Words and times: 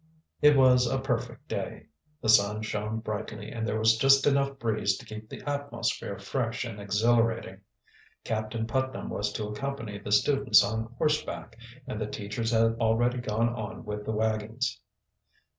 It 0.41 0.57
was 0.57 0.87
a 0.87 0.97
perfect 0.97 1.47
day. 1.47 1.85
The 2.23 2.29
sun 2.29 2.63
shone 2.63 3.01
brightly, 3.01 3.51
and 3.51 3.67
there 3.67 3.77
was 3.77 3.99
just 3.99 4.25
enough 4.25 4.57
breeze 4.57 4.97
to 4.97 5.05
keep 5.05 5.29
the 5.29 5.47
atmosphere 5.47 6.17
fresh 6.17 6.65
and 6.65 6.81
exhilarating. 6.81 7.61
Captain 8.23 8.65
Putnam 8.65 9.11
was 9.11 9.31
to 9.33 9.49
accompany 9.49 9.99
the 9.99 10.11
students 10.11 10.63
on 10.63 10.85
horseback, 10.97 11.55
and 11.85 12.01
the 12.01 12.07
teachers 12.07 12.49
had 12.49 12.77
already 12.79 13.19
gone 13.19 13.49
off 13.49 13.85
with 13.85 14.03
the 14.03 14.11
wagons. 14.11 14.81